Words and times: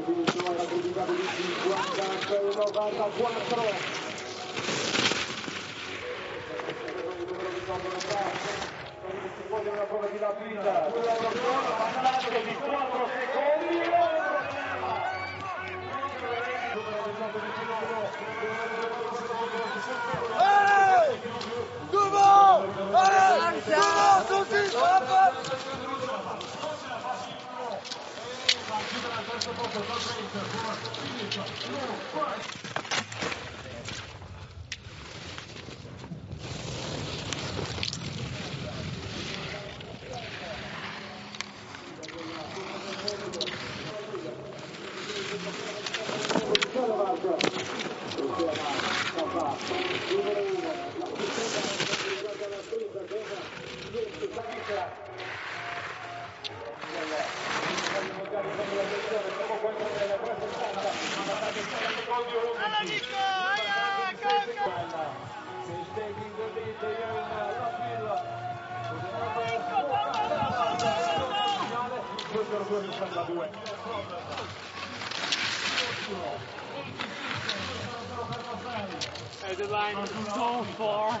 la 0.00 0.06
finizione 0.06 0.56
la 0.56 0.62
pubblicata 0.64 1.12
di 1.12 1.28
56 1.28 2.54
94 2.54 4.00
una 9.70 9.82
prova 9.82 10.06
di 10.06 10.18
rapida, 10.18 10.72
quella 10.90 11.14
Numero 29.00 29.40
1. 50.64 50.69
The 79.60 79.66
line 79.66 79.96
was 79.96 80.10
so 80.10 80.64
far. 80.78 81.20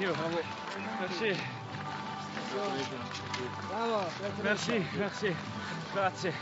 Merci. 0.00 1.36
Merci, 4.42 4.84
merci. 4.96 5.36
Grazie, 5.92 6.32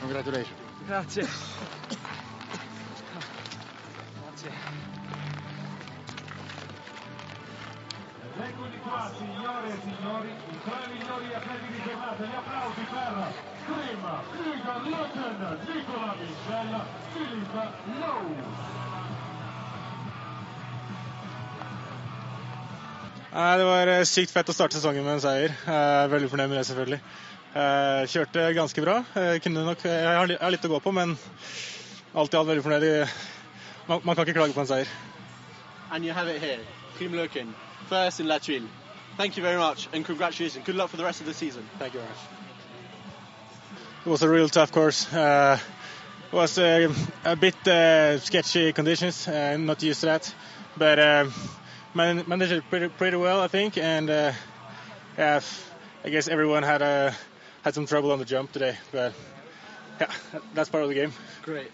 Congratulations. 0.00 0.54
grazie. 0.86 1.22
Grazie. 4.22 4.50
Eccoli 8.38 8.78
qua, 8.78 9.10
signore 9.18 9.68
e 9.68 9.78
signori, 9.82 10.28
i 10.30 10.58
tre 10.62 10.86
migliori 10.92 11.34
atleti 11.34 11.66
di 11.72 11.82
giornata. 11.82 12.24
Gli 12.24 12.34
applausi 12.36 12.80
per 12.82 13.32
Prima, 13.66 14.22
Igor 14.54 14.82
Lutten, 14.86 15.58
Nicola 15.74 16.14
Michel, 16.20 16.84
Philip 17.12 17.54
Lowe. 17.98 19.05
Nei, 23.36 23.58
Det 23.58 23.64
var 23.68 23.86
eh, 23.92 24.02
sykt 24.08 24.32
fett 24.32 24.48
å 24.48 24.54
starte 24.56 24.78
sesongen 24.78 25.04
med 25.04 25.18
en 25.18 25.20
seier. 25.20 25.52
Jeg 25.52 25.88
er 26.00 26.08
veldig 26.08 26.28
fornøyd 26.32 26.48
med 26.48 26.56
det, 26.56 26.62
selvfølgelig. 26.70 26.98
Eh, 27.52 28.04
Kjørte 28.08 28.44
ganske 28.56 28.84
bra. 28.84 28.94
Kunne 29.44 29.64
nok, 29.66 29.82
jeg 29.84 30.38
har 30.40 30.52
litt 30.54 30.64
å 30.64 30.70
gå 30.72 30.78
på, 30.80 30.92
men 30.96 31.12
alt 32.16 32.32
i 32.32 32.38
alt 32.40 32.48
veldig 32.48 32.64
fornøyd. 32.64 32.86
Man, 33.90 34.00
man 34.08 34.16
kan 34.16 34.24
ikke 34.24 34.38
klage 34.38 34.56
på 34.56 34.62
en 34.64 34.70
seier. 34.70 34.88
And 35.92 36.08
you 36.08 36.14
have 36.16 36.32
it 36.32 36.40
here. 36.40 36.64
Kim 36.96 37.12
Loken, 37.12 37.52
first 37.90 38.20
in 38.20 38.26
La 38.26 38.38
Tuile. 38.38 38.72
Thank 39.18 39.36
you 39.36 39.42
very 39.42 39.60
much 39.60 39.86
and 39.92 40.02
congratulations. 40.04 40.64
Good 40.64 40.76
luck 40.76 40.88
for 40.88 40.96
the 40.96 41.04
rest 41.04 41.20
of 41.20 41.26
the 41.26 41.34
season. 41.34 41.68
Thank 41.78 41.92
you 41.92 42.00
very 42.00 42.08
much. 42.08 42.24
It 44.06 44.08
was 44.08 44.22
a 44.22 44.30
real 44.30 44.48
tough 44.48 44.72
course. 44.72 45.12
Uh, 45.12 45.58
it 46.32 46.34
was 46.34 46.58
uh, 46.58 46.88
a 47.24 47.36
bit 47.36 47.68
uh, 47.68 48.18
sketchy 48.18 48.72
conditions. 48.72 49.28
Uh, 49.28 49.58
not 49.58 49.82
used 49.82 50.00
to 50.00 50.06
that, 50.06 50.34
but 50.78 50.98
man- 51.96 52.24
managed 52.26 52.52
it 52.52 52.62
pretty, 52.68 52.88
pretty 52.88 53.16
well, 53.16 53.40
I 53.40 53.48
think. 53.48 53.78
And 53.78 54.08
uh, 54.10 54.32
yeah, 55.18 55.40
I 56.04 56.10
guess 56.10 56.28
everyone 56.28 56.62
had 56.62 56.82
uh, 56.82 57.10
had 57.62 57.74
some 57.74 57.86
trouble 57.86 58.12
on 58.12 58.18
the 58.18 58.24
jump 58.24 58.52
today, 58.52 58.76
but 58.92 59.14
yeah, 60.00 60.12
that's 60.54 60.68
part 60.68 60.82
of 60.84 60.88
the 60.90 60.94
game. 60.94 61.12
Great. 61.42 61.64